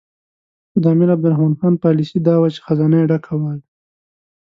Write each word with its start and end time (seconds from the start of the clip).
خو 0.69 0.77
د 0.83 0.85
امیر 0.93 1.09
عبدالرحمن 1.15 1.53
خان 1.59 1.73
پالیسي 1.83 2.19
دا 2.27 2.35
وه 2.39 2.49
چې 2.53 2.59
خزانه 2.65 2.95
یې 3.01 3.07
ډکه 3.11 3.33
وي. 3.41 3.57